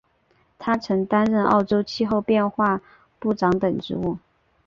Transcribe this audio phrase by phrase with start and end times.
[0.57, 2.81] 他曾经担任澳洲气候变化
[3.19, 4.17] 部长等职务。